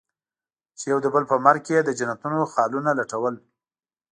[0.77, 3.35] چې يو د بل په مرګ کې يې د جنتونو خالونه لټول.